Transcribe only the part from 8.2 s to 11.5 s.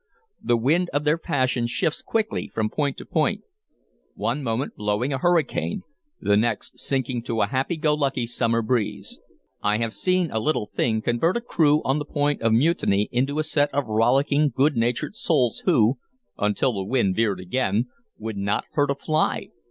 summer breeze. I have seen a little thing convert a